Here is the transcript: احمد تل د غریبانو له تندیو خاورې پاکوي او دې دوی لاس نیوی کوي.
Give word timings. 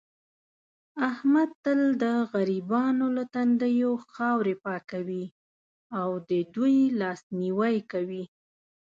احمد 1.11 1.49
تل 1.63 1.81
د 2.03 2.05
غریبانو 2.31 3.05
له 3.17 3.23
تندیو 3.35 3.91
خاورې 4.13 4.55
پاکوي 4.65 5.25
او 5.99 6.09
دې 6.29 6.41
دوی 6.55 6.77
لاس 6.99 7.21
نیوی 7.41 7.75
کوي. 7.91 8.23